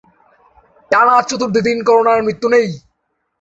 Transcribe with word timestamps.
টানা 0.91 1.15
চতুর্থ 1.29 1.55
দিন 1.67 1.77
করোনায় 1.87 2.25
মৃত্যু 2.25 2.47
নেই 2.53 2.67